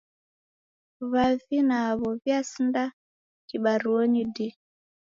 [1.11, 2.83] W'avi naw'o w'iasinda
[3.47, 4.53] kibaruonyi dii.